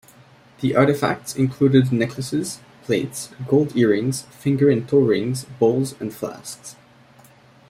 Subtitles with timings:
[0.61, 6.75] The artifacts included necklaces, plates, gold earrings, finger and toe rings, bowls and flasks.